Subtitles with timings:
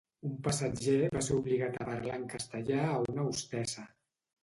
[0.27, 3.91] Un passatger va ser obligat a parlar en castellà a una hostessa